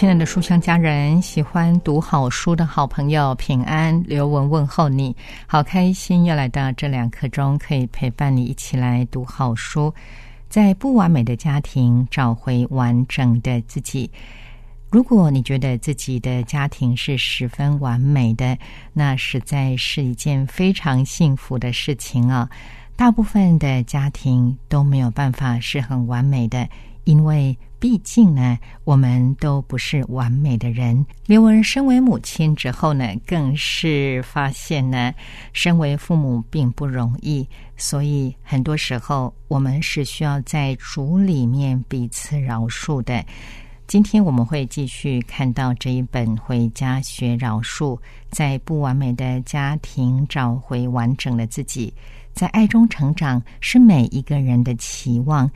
[0.00, 5.14] 亲爱的书香家人，喜欢读好书的好朋友，平安刘文问候你，
[5.46, 9.92] 好开心又来到这两刻钟，可以陪伴你一起来读好书，
[10.48, 14.10] 在不完美的家庭找回完整的自己。
[14.88, 18.56] 如果你觉得自己的家庭是十分完美的，
[18.94, 22.48] 那实在是一件非常幸福的事情啊！
[22.96, 26.66] 大部分的家庭都没有办法是很完美的，
[27.04, 27.56] 因为。
[27.80, 31.06] 毕竟呢，我们都不是完美的人。
[31.24, 35.14] 刘文身为母亲之后呢，更是发现呢，
[35.54, 37.48] 身为父母并不容易。
[37.78, 43.24] 所以很多时候，我们是需要在主里面彼此饶恕的。
[43.86, 47.96] 今天我们会继续看到这一本《回家学饶恕》，
[48.30, 51.94] 在不完美的家庭找回完整的自己，
[52.34, 55.50] 在爱中成长，是每一个人的期望。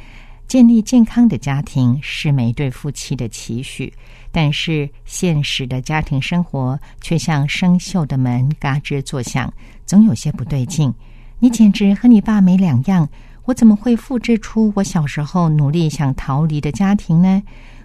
[0.47, 3.93] 建立健康的家庭是每对夫妻的期许，
[4.31, 9.53] 但是现实的家庭生活却像生锈的门，嘎吱作响，
[9.85, 10.93] 总有些不对劲。
[11.41, 13.09] 你简直和你爸没两样，
[13.45, 17.43] 我怎么会复制出我小时候努力想逃离的家庭呢？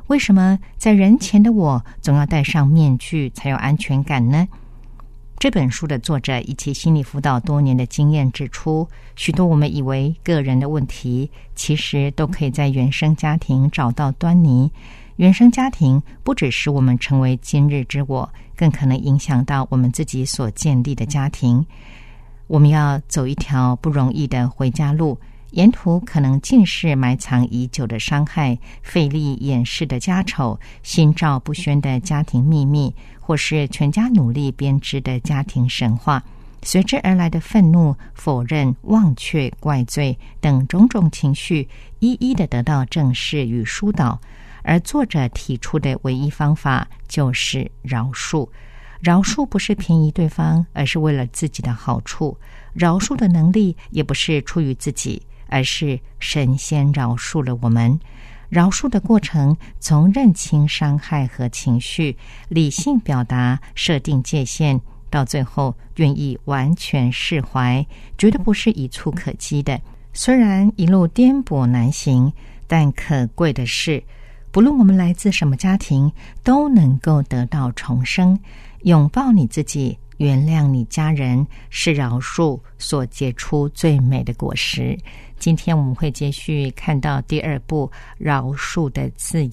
[0.07, 4.47] 为什么在人前的我总要戴上面具才有安全感呢？
[5.39, 14.69] 这本书的作者以其心理辅导多年的经验指出，许多我们以为个人的问题，其实都可以在原生家庭找到端倪。
[15.15, 21.65] 原生家庭不只是我们成为今日之我，更可能影响到我们自己所建立的家庭。
[22.47, 25.17] 我们要走一条不容易的回家路。
[25.51, 36.23] 沿途可能尽是埋藏已久的伤害、费力掩饰的家丑、心照不宣的家庭秘密，或是全家努力编织的家庭神话。
[36.61, 41.67] 随之而来的愤怒、否认、忘却、怪罪等种种情绪，
[41.99, 44.19] 一一的得到正视与疏导。
[44.61, 48.47] 而作者提出的唯一方法就是饶恕。
[48.99, 52.37] 饶恕不是便宜对方，而是为了自己的好处。
[52.73, 55.21] 饶恕的能力也不是出于自己。
[55.49, 57.99] 而是神仙饶恕了我们，
[58.47, 62.15] 饶恕的过程从认清伤害和情绪，
[62.47, 67.85] 理性表达，设定界限，到最后愿意完全释怀，
[68.17, 69.79] 绝对不是一蹴可及的。
[70.13, 72.31] 虽然一路颠簸难行，
[72.67, 74.03] 但可贵的是，
[74.51, 76.11] 不论我们来自什么家庭，
[76.43, 78.39] 都能够得到重生。
[78.83, 84.97] 拥抱你自己，原谅你家人，是饶恕所结出最美的果实。
[85.39, 89.49] 今天我们会继续看到第二部《饶恕的自由》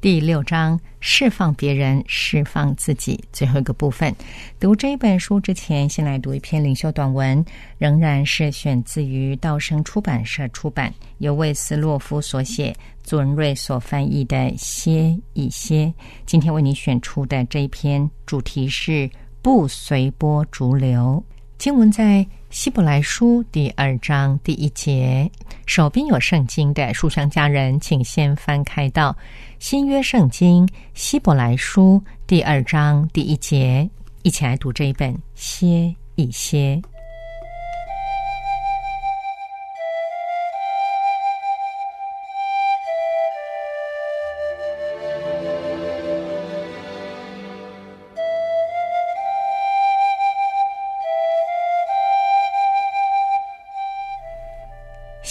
[0.00, 4.14] 第六章“释放别人，释放自己”最后一个部分。
[4.60, 7.44] 读这一本书之前，先来读一篇领袖短文，
[7.78, 12.72] 仍然是选自于道生出版社出版，由魏斯洛夫所写，
[13.02, 15.86] 朱文瑞所翻译的《歇一歇》。
[16.24, 19.10] 今天为你选出的这一篇主题是
[19.42, 21.20] “不随波逐流”。
[21.64, 22.26] 经文在。
[22.50, 25.28] 希伯来书第二章第一节，
[25.64, 29.16] 手边有圣经的书香家人，请先翻开到
[29.58, 33.88] 新约圣经希伯来书第二章第一节，
[34.22, 36.80] 一起来读这一本歇一歇。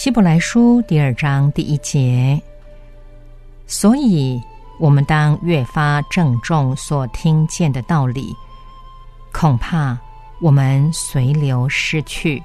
[0.04, 2.38] 希伯来书第二章第一节，
[3.66, 4.38] 所以
[4.78, 8.36] 我们当越发郑重所听见的道理，
[9.32, 9.96] 恐怕
[10.42, 12.42] 我们随流失去。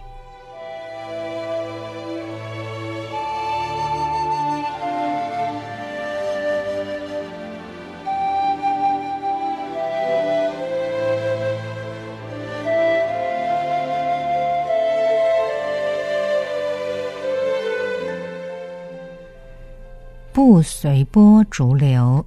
[20.62, 22.26] 随波逐流，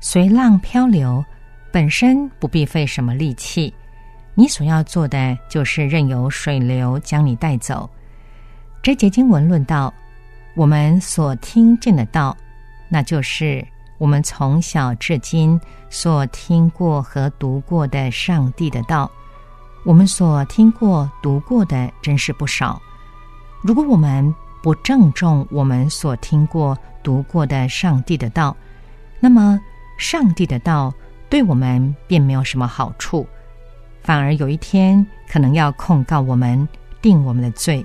[0.00, 1.24] 随浪漂流，
[1.72, 3.72] 本身不必费什么力气。
[4.34, 7.88] 你所要做的，就是任由水流将你带走。
[8.82, 9.92] 这节经文论到
[10.54, 12.36] 我们所听见的道，
[12.88, 13.66] 那就是
[13.98, 15.60] 我们从小至今
[15.90, 19.10] 所听过和读过的上帝的道。
[19.84, 22.80] 我们所听过、读过的真是不少。
[23.62, 24.32] 如果我们
[24.62, 28.56] 不郑重我们所听过、读过的上帝的道，
[29.20, 29.58] 那么
[29.98, 30.92] 上帝的道
[31.28, 33.26] 对我们并没有什么好处，
[34.02, 36.68] 反而有一天可能要控告我们、
[37.00, 37.84] 定我们的罪。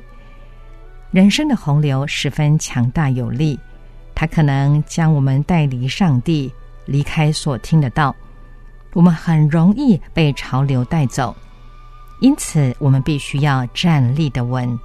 [1.12, 3.60] 人生的洪流十分强大有力，
[4.16, 6.52] 它可能将我们带离上帝，
[6.86, 8.16] 离开所听的道。
[8.94, 11.36] 我们很容易被潮流带走。
[12.20, 14.80] 因此，我们必须要站立的稳，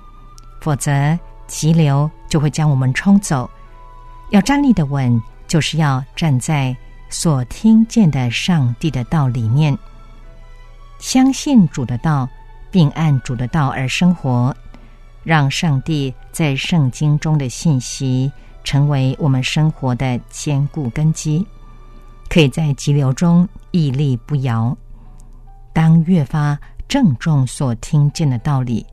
[0.60, 3.50] 否则急流就会将我们冲走。
[4.30, 6.76] 要站立的稳，就是要站在
[7.08, 9.76] 所听见的上帝的道里面，
[10.98, 12.28] 相信主的道，
[12.70, 14.54] 并按主的道而生活，
[15.24, 18.30] 让上帝在圣经中的信息
[18.62, 21.46] 成为我们生活的坚固根基，
[22.28, 24.76] 可以在急流中屹立不摇。
[25.72, 28.84] 当越发郑重所听见的道理，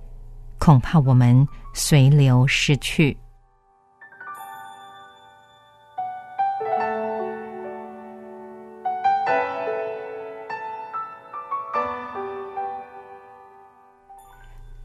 [0.58, 1.46] 恐怕我们
[1.78, 3.16] 随流逝去。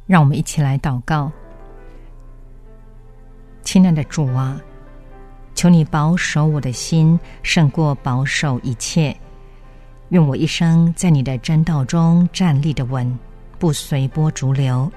[0.04, 1.30] 让我们一起来祷告，
[3.62, 4.60] 亲爱的主啊，
[5.54, 9.16] 求你保守我的心，胜过保守一切。
[10.08, 13.16] 愿我一生在你的真道中站立的稳，
[13.60, 14.90] 不随波逐流。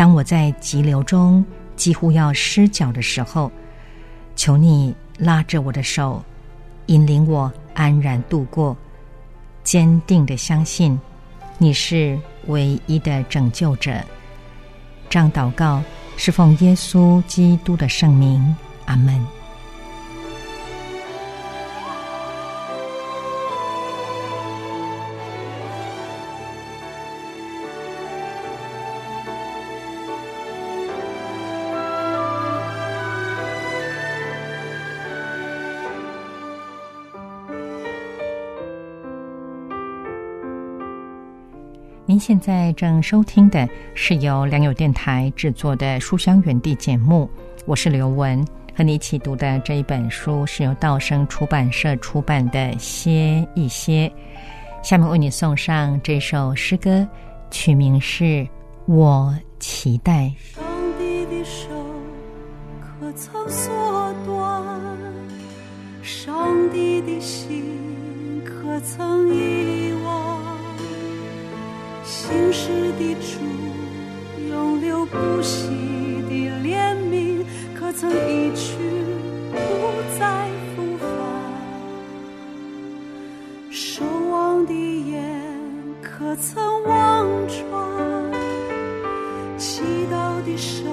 [0.00, 1.44] 当我在急流中
[1.76, 3.52] 几乎要失脚的时候，
[4.34, 6.24] 求你拉着我的手，
[6.86, 8.74] 引领我安然度过。
[9.62, 10.98] 坚定的相信，
[11.58, 13.92] 你是唯一的拯救者。
[15.10, 15.82] 这样祷告，
[16.16, 18.56] 是奉耶稣基督的圣名。
[18.86, 19.39] 阿门。
[42.10, 47.30] 您现在正收听的是由良友电台制作的《书香园地》节目，
[47.66, 48.44] 我是刘雯，
[48.76, 54.12] 和你一起读的这一本书是由道生出版社出版的《歇一歇》。
[54.84, 57.06] 下面为你送上这首诗歌，
[57.48, 58.24] 曲名是
[58.86, 60.34] 《我期待》。
[60.56, 60.64] 上
[60.98, 61.68] 帝的手
[62.80, 64.64] 可曾缩短？
[66.02, 66.34] 上
[66.72, 69.69] 帝的心可曾一？
[72.30, 73.40] 心事的主，
[74.48, 75.66] 永留不息
[76.28, 76.32] 的
[76.62, 77.44] 怜悯，
[77.74, 78.76] 可曾一去
[79.50, 79.56] 不
[80.16, 80.46] 再
[80.76, 81.08] 复返？
[83.68, 85.42] 守望的眼，
[86.00, 88.30] 可曾望穿？
[89.58, 90.84] 祈祷的手，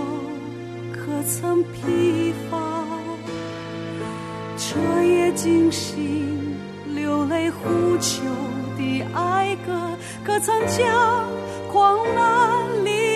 [0.92, 2.83] 可曾疲乏？
[4.57, 6.57] 彻夜惊醒，
[6.95, 8.24] 流泪呼求
[8.78, 9.74] 的哀歌。
[10.24, 11.28] 可曾将
[11.72, 13.06] 狂澜力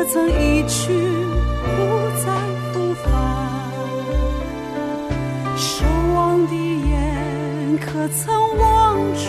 [0.00, 0.94] 可曾一去
[1.60, 1.68] 不
[2.24, 2.32] 再
[2.72, 3.12] 复返？
[5.58, 6.54] 守望的
[6.88, 9.22] 眼，可曾望穿？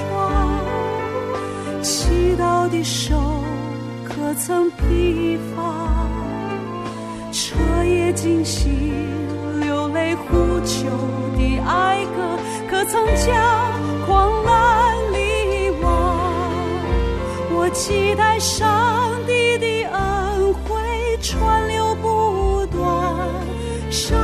[1.84, 3.44] 祈祷的手，
[4.06, 6.08] 可曾疲乏？
[7.34, 8.72] 彻夜惊醒，
[9.60, 10.88] 流泪呼求
[11.36, 13.36] 的哀歌，可曾将
[14.06, 16.18] 狂澜力忘？
[17.58, 20.21] 我期待上帝的恩
[21.22, 23.30] 川流不断，
[23.92, 24.18] 上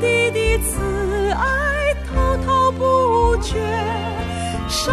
[0.00, 3.56] 帝的慈爱滔滔不绝，
[4.68, 4.92] 上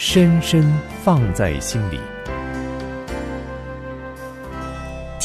[0.00, 0.62] 深深
[1.02, 2.17] 放在心里。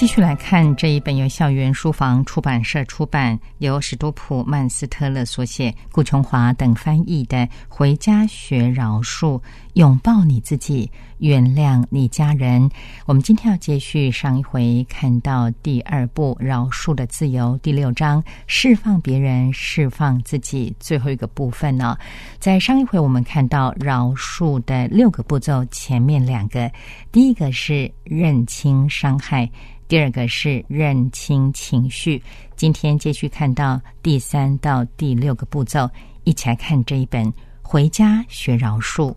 [0.03, 7.37] 继续来看这一本由校园书房出版社出版，由史多普曼斯特勒所写，顾琼华等翻译的
[7.69, 9.41] 《回家学饶恕，
[9.75, 12.69] 拥抱你自己，原谅你家人》。
[13.05, 21.97] 我们今天要接续上一回看到第二部《饶恕的自由》第六章“释放别人，释放自己”最后一个部分呢。
[22.39, 26.69] 在上一回我们看到饶恕的六个步骤，前面两个，
[27.09, 29.49] 第一个是认清伤害。
[29.93, 32.19] 第二个是认清情绪，
[32.55, 35.87] 今天继续看到第三到第六个步骤，
[36.23, 37.23] 一起来看这一本
[37.61, 39.13] 《回家学饶恕》。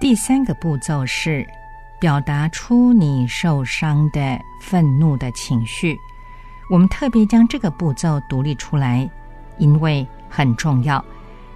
[0.00, 1.46] 第三个步骤是。
[2.04, 5.98] 表达出你受伤的愤怒的情绪，
[6.68, 9.08] 我们特别将这个步骤独立出来，
[9.56, 11.02] 因为很重要。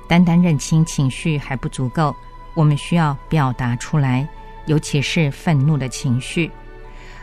[0.08, 2.16] 单单认清情绪还不足够，
[2.54, 4.26] 我们需要表达出来，
[4.64, 6.50] 尤其是愤怒的情绪。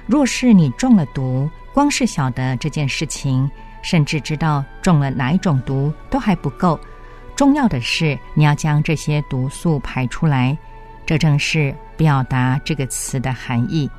[0.06, 3.50] 若是你中了毒，光是晓得这件事情，
[3.82, 6.80] 甚至知道中了哪一种毒都还不够，
[7.36, 10.56] 重要的是你要将这些毒素排出来。
[11.06, 13.90] 这正是表达这个词的含义，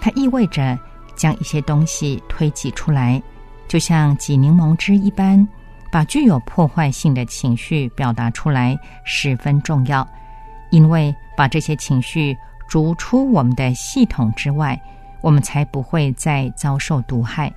[0.00, 0.78] 它意味着
[1.14, 3.22] 将一些东西推挤出来，
[3.66, 5.46] 就像挤柠檬汁一般，
[5.90, 10.06] 把具有破坏性的情绪表达出来十分重要。
[10.70, 12.36] 因为把这些情绪
[12.68, 14.78] 逐出我们的系统之外，
[15.22, 17.50] 我们才不会再遭受毒害。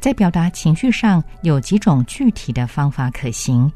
[0.00, 3.70] 在表达情绪上有几种具体的方法可行，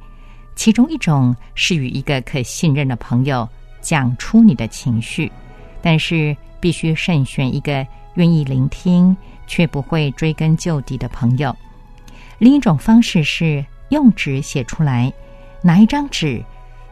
[0.56, 3.48] 其中一种是与一个可信任的朋友。
[3.84, 5.30] 讲出你的情绪，
[5.82, 9.14] 但是必须慎选一个愿意聆听
[9.46, 11.54] 却不会追根究底的朋友。
[12.38, 15.12] 另一种方式是用纸写出来，
[15.60, 16.42] 拿一张纸，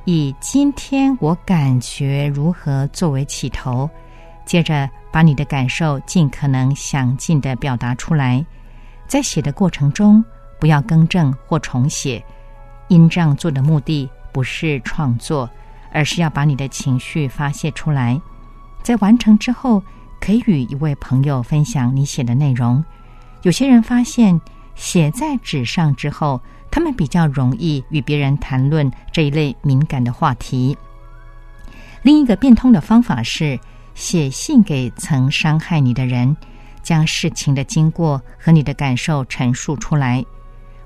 [0.04, 3.88] 以今天我感觉如何作为起头，
[4.44, 8.44] 接着把你的感受尽可能详尽的表达出来。
[9.08, 10.22] 在写的过程中，
[10.60, 12.22] 不要更正或重写，
[12.88, 15.48] 因这样做的目的不是创作。
[15.92, 18.20] 而是要把你的情绪发泄出来。
[18.82, 19.82] 在完成之后，
[20.20, 22.84] 可以与一位朋友分享你写的内容。
[23.42, 24.40] 有些人发现，
[24.74, 30.76] 写在纸上之后，他们比较容易与别人谈论这一类敏感的话题。
[32.02, 33.58] 另一个变通的方法是
[33.94, 36.36] 写信给曾伤害你的人，
[36.82, 40.24] 将事情的经过和你的感受陈述出来。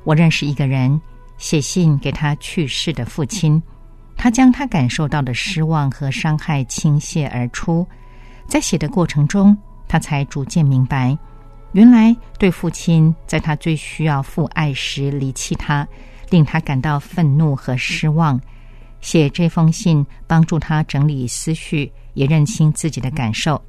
[0.04, 1.00] 我认识一个人，
[1.38, 3.62] 写信给他去世的父亲，
[4.16, 7.86] 他将他感受到的失望和伤害倾泻而出。
[8.48, 9.56] 在写的过程中，
[9.86, 11.16] 他才逐渐明白，
[11.72, 15.86] 原来对父亲在他最需要父爱时离弃他，
[16.30, 18.40] 令他感到愤怒和失望。
[19.00, 23.60] 写这封信帮助他整理思绪，也认清自己的感受。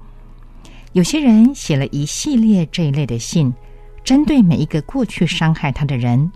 [0.93, 3.53] 有些人写了一系列这一类的信，
[4.03, 6.31] 针对每一个过去伤害他的人。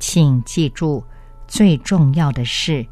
[0.00, 1.04] 请记住，
[1.46, 2.84] 最重要的是，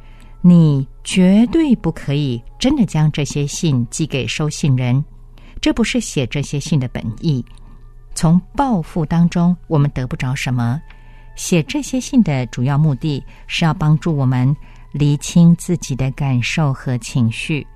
[0.42, 5.02] 你绝对不可以真的将这些信寄给收信人。
[5.60, 7.42] 这不是写这些信的本意。
[8.14, 10.78] 从报复当中，我们得不着什么。
[11.34, 14.54] 写这些信的主要目的是要帮助我们。
[14.92, 17.66] 厘清自己的感受和情绪。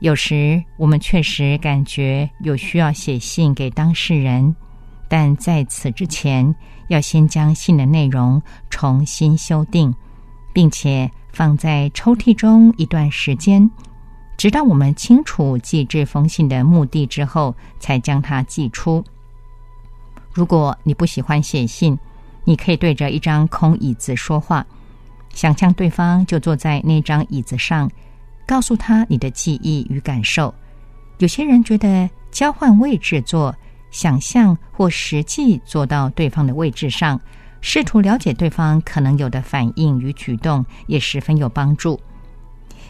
[0.00, 4.52] 有时我们确实感觉有需要写信给当事人，
[5.08, 6.52] 但在此之前，
[6.88, 9.94] 要先将信的内容重新修订，
[10.52, 13.68] 并且放在抽屉中一段时间，
[14.36, 19.02] 直到我们清楚寄这封信的目的之后，才将它寄出。
[20.32, 21.98] 如果你不喜欢写信，
[22.44, 24.64] 你可以对着一张空椅子说话。
[25.34, 27.90] 想象对方就坐在那张椅子上，
[28.46, 30.54] 告诉他你的记忆与感受。
[31.18, 33.54] 有些人觉得交换位置坐，
[33.90, 37.18] 想象或实际坐到对方的位置上，
[37.62, 41.98] 试图了解对方可能有的反应与举动，也十分有帮助。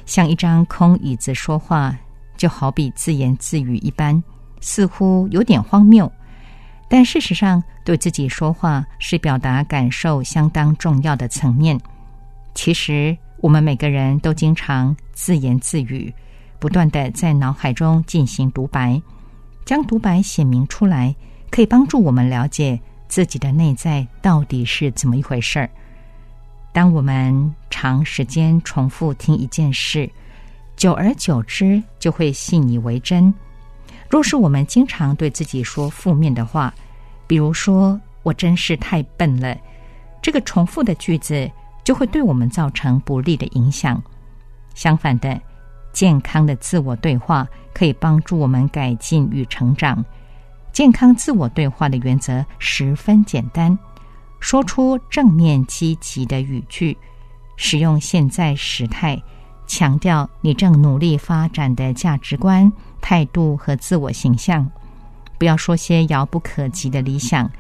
[0.07, 1.97] 像一张空椅子说话，
[2.37, 4.21] 就好比自言自语一般，
[4.61, 6.11] 似乎有点荒谬，
[6.89, 11.79] 但事实上，对自己说话是表达感受相当重要的层面。
[12.55, 16.13] 其实，我们每个人都经常自言自语，
[16.59, 19.01] 不断的在脑海中进行独白。
[19.65, 21.15] 将独白写明出来，
[21.51, 22.81] 可以帮助我们了解
[23.13, 25.69] 自己的内在到底是怎么一回事儿。
[26.73, 30.11] 当我们长时间重复听一件事，
[30.77, 33.33] 久而久之就会信以为真。
[34.09, 36.73] 若是我们经常对自己说负面的话，
[37.27, 39.55] 比如说“我真是太笨了”，
[40.23, 41.51] 这个重复的句子。
[41.85, 44.01] 就会对我们造成不利的影响。
[44.73, 45.39] 相反的，
[45.93, 47.45] 健康的自我对话
[47.75, 50.03] 可以帮助我们改进与成长。
[50.73, 53.79] 健康自我对话的原则十分简单：
[54.41, 56.97] 说出正面积极的语句，
[57.57, 59.23] 使用现在时态，
[59.67, 64.69] 强调你正努力发展的价值观、态度和自我形象。
[65.39, 67.51] 不要说些遥不可及的理想，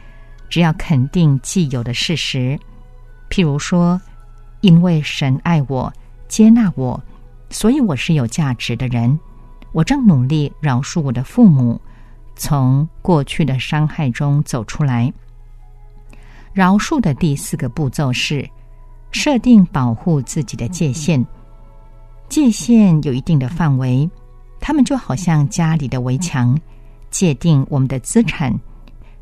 [0.49, 2.59] 只要肯定既有的事实，
[3.29, 4.01] 譬如说。
[4.63, 5.93] 因为神爱我、
[6.29, 7.03] 接纳我，
[7.51, 9.19] 所以我是有价值的人。
[9.73, 11.81] 我正努力饶恕我的父母，
[12.43, 15.13] 从过去的伤害中走出来。
[16.53, 18.45] 饶恕的第四个步骤是
[19.13, 21.25] 设定保护自己的界限。
[22.29, 24.11] 界限有一定的范围，
[24.61, 26.59] 它们就好像家里的围墙，
[27.13, 28.53] 界定我们的资产，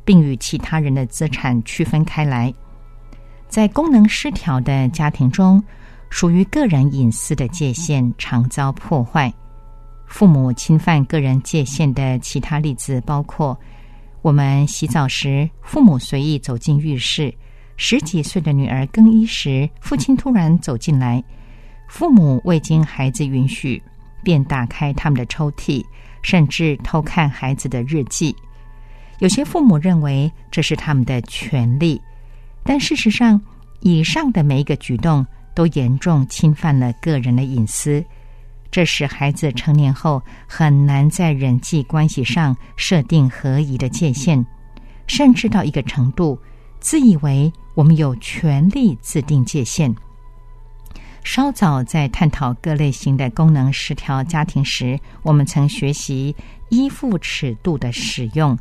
[0.02, 2.52] 并与其他人的资产区分开来。
[3.50, 5.62] 在功能失调的家庭中，
[6.08, 9.30] 属于个人隐私的界限常遭破坏。
[10.10, 13.56] 父母侵犯个人界限的其他例子包括：
[14.22, 17.32] 我们洗澡时，父母随意走进浴室；
[17.76, 21.22] 十几岁的女儿更衣时，父亲突然走进来；
[21.88, 23.80] 父母未经孩子允许
[24.22, 25.82] 便打开他们的抽屉，
[26.22, 28.34] 甚至偷看孩子的日记。
[29.20, 31.98] 有些父母认为这是他们的权利。
[32.64, 33.40] 但事实上，
[33.78, 38.04] 以上的每一个举动都严重侵犯了个人的隐私，
[38.70, 44.44] 这使孩子成年后很难在人际关系上设定合宜的界限，
[45.06, 46.38] 甚至到一个程度，
[46.78, 49.94] 自以为我们有权利自定界限。
[51.22, 56.34] 稍早在探讨各类型的功能失调家庭时，我们曾学习
[56.70, 58.56] 依附尺度的使用。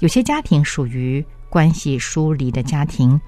[0.00, 3.20] 有些家庭属于关系疏离的家庭。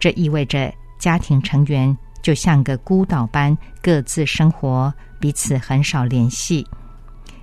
[0.00, 6.66] 这意味着家庭成员就像个孤岛般各自生活，彼此很少联系。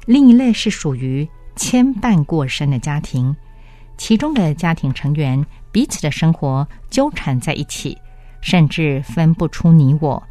[0.05, 3.33] 另一类是属于牵绊过深的家庭，
[3.97, 7.97] 其中的家庭成员彼此的生活纠缠在一起，
[8.41, 10.21] 甚至分不出你我。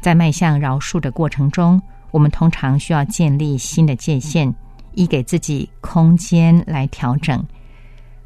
[0.00, 1.80] 在迈向饶恕的过程中，
[2.10, 4.54] 我们通常需要建立新的界限，
[4.94, 7.44] 以给自己空间来调整。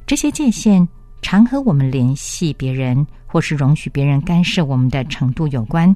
[0.07, 0.87] 这些界限
[1.23, 5.95] 常和我们联系别人，或是容许别人干涉我们的程度有关。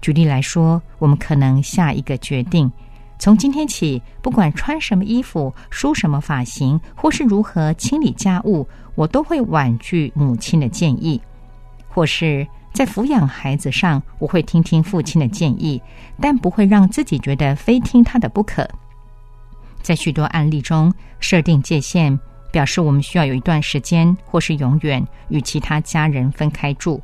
[0.00, 2.70] 举例来说，我们可能下一个决定：
[3.18, 11.20] 从今天起，不管穿什么衣服、梳什么发型，或是如何清理家务，我都会婉拒母亲的建议；
[11.88, 15.80] 或是在抚养孩子上，我会听听父亲的建议，
[16.20, 18.68] 但不会让自己觉得非听他的不可。
[19.82, 22.16] 在许多案例中，设定界限
[22.52, 27.00] 表示我们需要有一段时间，或是永远与其他家人分开住。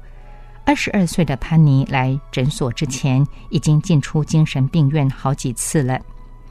[0.65, 6.01] 二十二岁的潘妮来诊所之前，已经进出精神病院好几次了。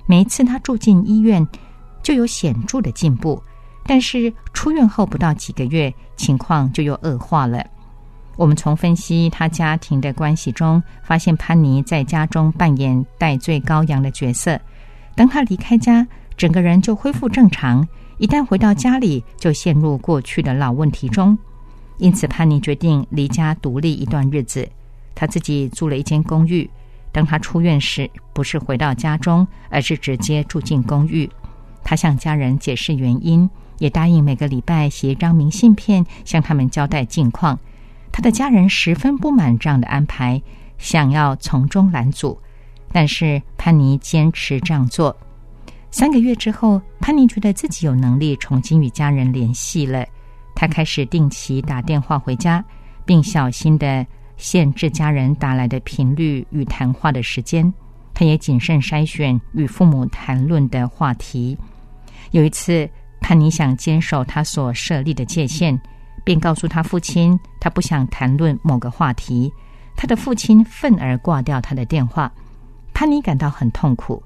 [0.06, 1.48] 每一次她住进医院，
[2.04, 3.42] 就有显著的进步，
[3.86, 7.66] 但是出院后不到几个月，情况就又恶化了。
[8.36, 14.60] 我们从分析他家庭的关系中，发现潘妮在家中扮演戴罪羔羊的角色。
[15.16, 17.82] 当他离开家，整个人就恢复正常；
[18.18, 21.38] 一旦回到家里，就陷入过去的老问题中。
[22.02, 24.68] 因此，潘妮决定离家独立一段日子。
[25.14, 26.68] 他自己租了一间公寓。
[27.12, 31.30] 当他出院时，不是回到家中，而是直接住进公寓。
[31.84, 37.60] 他向家人解释原因，也答应每个礼拜写一张明信片，向他们交代近况。
[38.12, 40.42] 他的家人十分不满这样的安排，
[40.80, 42.36] 想要从中拦阻，
[42.92, 45.16] 但是潘妮坚持这样做。
[45.92, 50.04] 三个月之后，潘妮觉得自己有能力重新与家人联系了。
[50.62, 52.64] 他开始定期打电话回家，
[53.04, 54.06] 并小心的
[54.38, 57.74] 限制家人打来的频率与谈话的时间。
[58.14, 61.58] 他也谨慎筛选与父母谈论的话题。
[62.30, 62.88] 有一次，
[63.20, 65.76] 潘妮想坚守他所设立的界限，
[66.24, 69.52] 便告诉他父亲，他不想谈论某个话题。
[69.96, 72.32] 他的父亲愤而挂掉他的电话。
[72.94, 74.22] 潘妮感到很痛苦。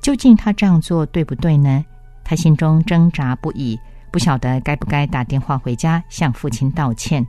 [0.00, 1.84] 究竟他这样做对不对呢？
[2.22, 3.76] 他心中挣扎不已。
[4.10, 7.26] 不晓得该不该打电话回家向父亲道歉。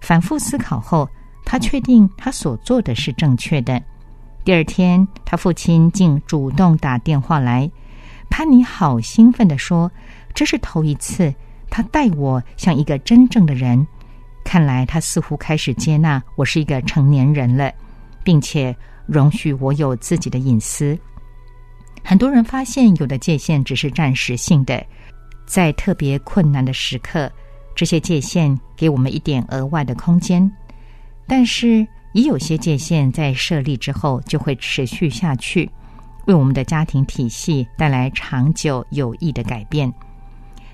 [0.00, 1.08] 反复思考后，
[1.44, 3.80] 他确定他所做的是正确的。
[4.44, 7.70] 第二天，他父亲竟主动打电话来。
[8.28, 9.90] 潘妮好兴奋地说
[10.34, 11.32] ：“这是头一次，
[11.70, 13.86] 他待我像一个真正的人。
[14.42, 17.70] 看来他似乎开始接纳我是一个成年人了，
[18.24, 18.74] 并且
[19.06, 20.98] 容许我有自己的隐私。”
[22.02, 24.84] 很多人发现，有的界限只是暂时性的。
[25.46, 27.30] 在特别困难的时刻，
[27.74, 30.50] 这些界限给我们一点额外的空间，
[31.26, 35.70] 但是也有些界限在设立之后就会持续下去，
[36.26, 39.92] 为我们的家庭体系带来长久有益的改变。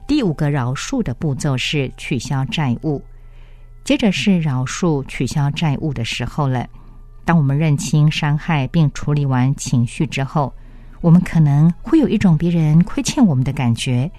[0.06, 3.02] 第五个饶恕的步骤是取消债务，
[3.84, 6.66] 接着是饶恕取消债务的时候了。
[7.24, 10.52] 当我们认清伤害并处理完情绪之后，
[11.00, 14.10] 我们可能会有一种别人亏欠我们的感觉。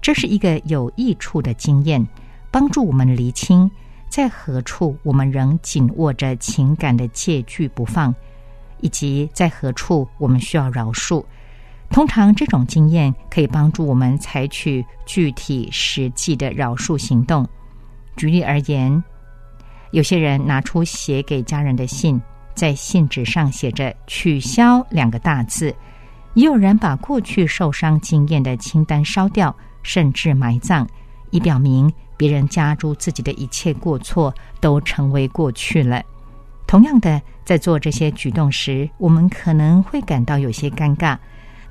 [0.00, 2.06] 这是一个有益处的经验，
[2.50, 3.70] 帮助我们厘清
[4.08, 8.14] 在何处我们仍紧握着情感的戒具不放，
[8.80, 11.24] 以及在何处我们需要饶恕。
[11.90, 17.46] 通常，这种经验可以帮助我们采取具体实际的饶恕行动。
[18.16, 19.02] 举例而言，
[19.90, 22.20] 有些人拿出写给家人的信，
[22.54, 25.74] 在信纸上写着“取消”两个大字；
[26.34, 29.54] 也有人把过去受伤经验的清单烧掉。
[29.82, 30.86] 甚至埋葬，
[31.30, 36.02] 以表明别人加诸自己的一切过错都成为过去了。
[36.66, 41.18] 同样的，在做这些举动时，我们可能会感到有些尴尬，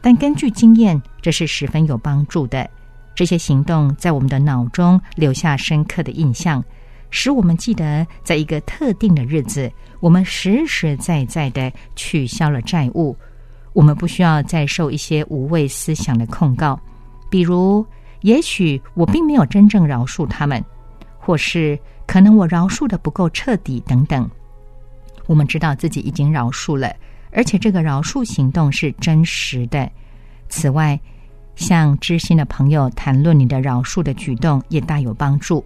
[0.02, 2.70] 但根据经验，这是十分有帮助的。
[3.16, 6.64] 这些行动在我们的脑中留下深刻的印象，
[7.10, 13.16] 使我们记得，在一个特定的日子，我们实实在在的取消了债务。
[13.72, 16.78] 我们不需要再受一些无谓思想的控告，
[17.30, 17.86] 比如。
[18.22, 20.64] 也许我并没有真正饶恕他们，
[21.20, 24.30] 或是可能我饶恕的不够彻底等等。
[25.26, 26.94] 我们知道自己已经饶恕了，
[27.32, 29.90] 而且这个饶恕行动是真实的。
[30.50, 31.00] 此外，
[31.56, 35.64] 向知心的朋友谈论你的饶恕的举动也大有帮助。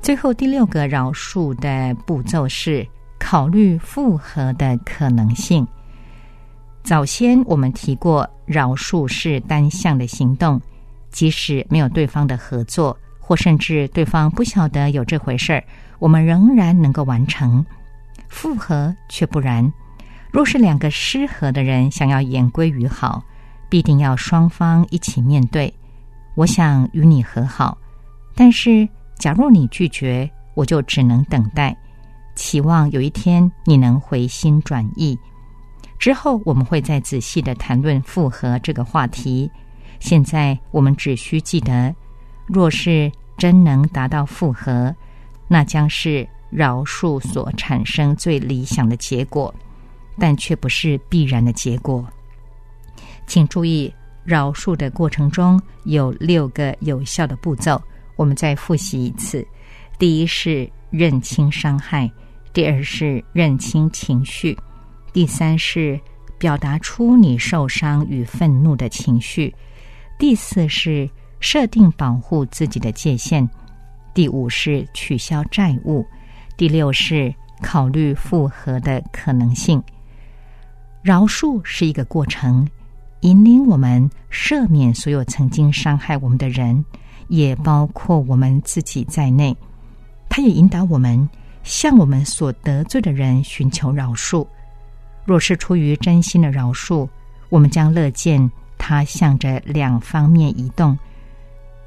[0.00, 2.86] 最后第六个饶恕的步骤是
[3.18, 5.66] 考虑复合的可能性。
[6.82, 10.60] 早先我们提过，饶恕是单向的行动。
[11.12, 15.62] 即使没有对方的合作，或甚至对方不晓得有这回事儿，
[15.98, 17.64] 我们仍然能够完成。
[18.28, 19.72] 复合却不然。
[20.32, 23.22] 若是两个失和的人想要言归于好，
[23.68, 25.72] 必定要双方一起面对。
[26.34, 27.76] 我想与你和好，
[28.34, 31.76] 但是假如你拒绝，我就只能等待，
[32.34, 35.18] 期望有一天你能回心转意。
[35.98, 39.50] 之后我们会再仔细的谈论复合这个话题。
[40.02, 41.94] 现在我们只需记得，
[42.46, 44.92] 若是真能达到复合，
[45.46, 49.54] 那将是饶恕所产生最理想的结果，
[50.18, 52.04] 但却不是必然的结果。
[53.28, 57.80] 请注意，饶恕的过程中有六个有效的步骤，
[58.16, 59.46] 我们再复习一次：
[60.00, 62.10] 第一是认清伤害，
[62.52, 64.58] 第二是认清情绪，
[65.12, 65.98] 第三是
[66.38, 69.54] 表达出你受伤与愤怒的情绪，
[70.18, 71.08] 第四是
[71.40, 73.48] 设定保护自己的界限，
[74.14, 76.06] 第五是取消债务，
[76.56, 79.82] 第六是考虑复合的可能性。
[81.02, 82.68] 饶恕是一个过程。
[83.22, 86.84] 引领我们赦免所有曾经伤害我们的人，
[87.28, 89.56] 也包括我们自己在内。
[90.28, 91.28] 他也引导我们
[91.62, 94.44] 向我们所得罪的人寻求饶恕。
[95.24, 97.08] 若是出于真心的饶恕，
[97.48, 98.50] 我们将乐见
[98.84, 100.98] 它向着两方面移动：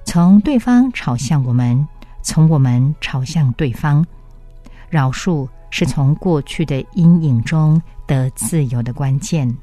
[0.05, 1.85] 从对方朝向我们，
[2.21, 4.03] 从我们朝向对方。
[4.89, 9.53] 饶恕是从过去的阴影中得自由的关键。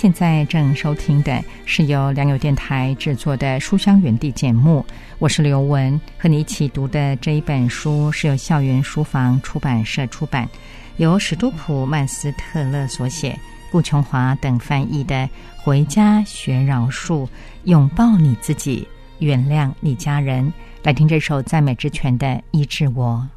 [0.00, 4.82] 现在正收听的是由良友电台制作的《书香园地》节目，
[5.18, 10.48] 我是刘文，和你一起读的这一本书是由校园书房出版社出版，
[10.96, 13.38] 由史都普曼斯特勒所写，
[13.70, 15.16] 顾琼华等翻译的
[15.58, 17.28] 《回家学饶恕，
[17.64, 20.46] 拥抱你自己，原谅你家人》。
[20.82, 23.28] 来听这首赞美之泉的《医治我》。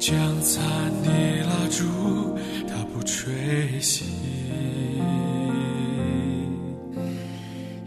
[0.00, 0.64] 将残
[1.02, 1.10] 的
[1.44, 1.84] 蜡烛，
[2.66, 3.30] 它不吹
[3.82, 4.04] 熄；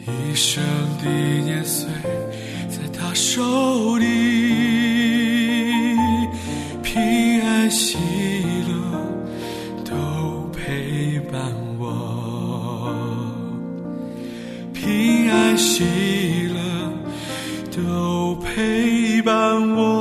[0.05, 0.63] 一生
[1.03, 1.89] 的年岁，
[2.69, 4.05] 在他手里，
[6.83, 7.97] 平安喜
[8.67, 8.73] 乐
[9.83, 12.93] 都陪伴我，
[14.71, 15.83] 平安喜
[16.53, 16.93] 乐
[17.75, 19.33] 都陪伴
[19.75, 19.92] 我。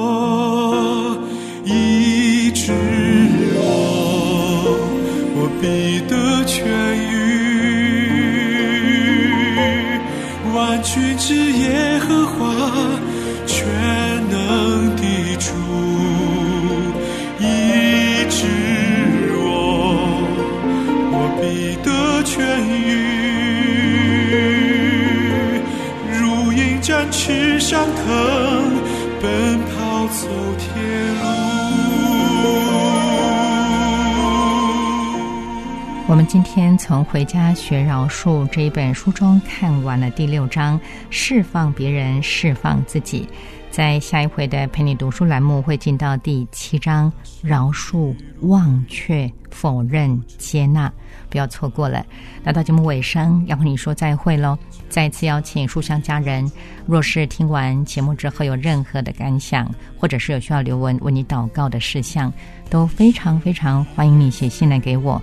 [36.12, 43.26] 我们今天从《回家学饶恕》这一本书中看完了第六章“释放别人，释放自己”。
[43.72, 47.10] 在下一回的陪你读书栏目会进到第七章
[47.42, 50.92] “饶恕、忘却、否认、接纳”，
[51.30, 52.04] 不要错过了。
[52.44, 54.58] 来到节目尾声，要和你说再会喽！
[54.90, 56.46] 再次邀请书香家人，
[56.84, 59.66] 若是听完节目之后有任何的感想，
[59.98, 62.30] 或者是有需要留文为你祷告的事项，
[62.68, 65.18] 都非常非常欢迎你写信来给我。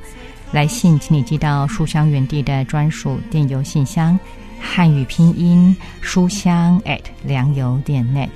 [0.51, 4.19] 来信，请你寄到书香园地的专属电邮信箱，
[4.59, 8.29] 汉语拼音书香 at 良友点 net。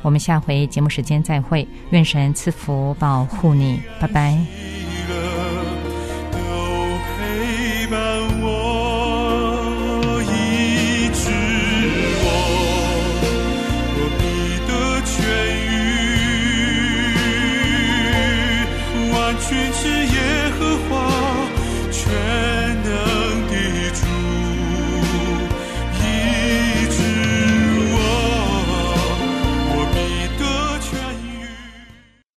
[0.00, 4.87] 我们下回节目时间再会，愿神赐福保护你，拜拜。